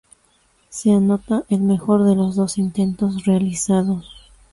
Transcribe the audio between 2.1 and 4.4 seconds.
los dos intentos realizados.